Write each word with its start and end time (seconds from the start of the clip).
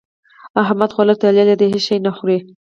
احمد 0.61 0.89
خوله 0.95 1.13
تړلې 1.21 1.55
ده؛ 1.59 1.65
هيڅ 1.71 1.83
شی 1.87 1.97
نه 2.05 2.11
خوري. 2.17 2.39